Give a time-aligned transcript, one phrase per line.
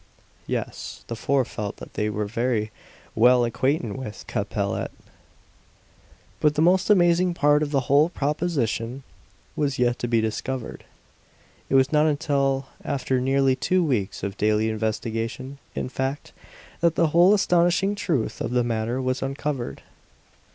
[0.47, 2.71] Yes, the four felt that they were very
[3.13, 4.89] well acquainted with Capellette.
[6.39, 9.03] But the most amazing part of the whole proposition
[9.55, 10.85] was yet to be discovered.
[11.69, 16.33] It was not until after nearly two weeks of daily investigation, in fact,
[16.79, 19.83] that the whole astonishing truth of the matter was uncovered.